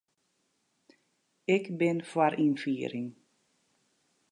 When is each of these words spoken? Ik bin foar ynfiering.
Ik 1.55 1.65
bin 1.79 1.99
foar 2.11 2.33
ynfiering. 2.45 3.09